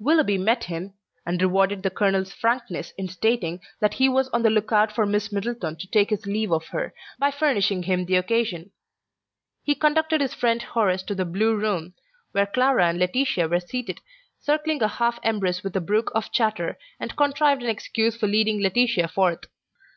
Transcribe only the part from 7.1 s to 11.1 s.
by furnishing him the occasion. He conducted his friend Horace